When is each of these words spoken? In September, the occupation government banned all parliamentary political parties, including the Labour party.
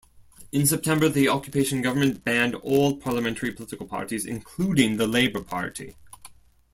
In 0.51 0.65
September, 0.65 1.07
the 1.07 1.29
occupation 1.29 1.83
government 1.83 2.23
banned 2.23 2.55
all 2.55 2.97
parliamentary 2.97 3.51
political 3.51 3.85
parties, 3.85 4.25
including 4.25 4.97
the 4.97 5.05
Labour 5.05 5.43
party. 5.43 5.95